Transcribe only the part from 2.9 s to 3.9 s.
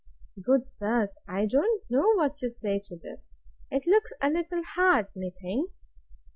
this! It